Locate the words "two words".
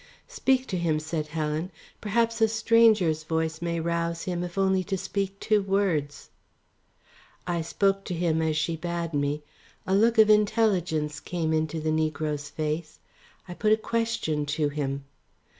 5.39-6.31